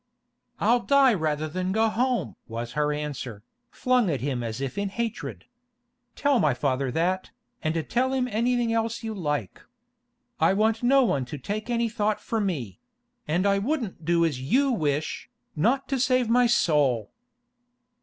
'I'll 0.59 0.79
die 0.79 1.13
rather 1.13 1.47
than 1.47 1.71
go 1.71 1.87
home!' 1.87 2.35
was 2.47 2.71
her 2.71 2.91
answer, 2.91 3.43
flung 3.69 4.09
at 4.09 4.19
him 4.19 4.41
as 4.41 4.59
if 4.59 4.75
in 4.75 4.89
hatred. 4.89 5.45
'Tell 6.15 6.39
my 6.39 6.55
father 6.55 6.89
that, 6.91 7.29
and 7.61 7.87
tell 7.87 8.11
him 8.11 8.27
anything 8.27 8.73
else 8.73 9.03
you 9.03 9.13
like. 9.13 9.61
I 10.39 10.53
want 10.53 10.81
no 10.81 11.03
one 11.03 11.25
to 11.25 11.37
take 11.37 11.69
any 11.69 11.87
thought 11.87 12.19
for 12.19 12.41
me; 12.41 12.79
and 13.27 13.45
I 13.45 13.59
wouldn't 13.59 14.03
do 14.03 14.25
as 14.25 14.41
you 14.41 14.71
wish, 14.71 15.29
not 15.55 15.87
to 15.89 15.99
save 15.99 16.27
my 16.27 16.47
soul! 16.47 17.11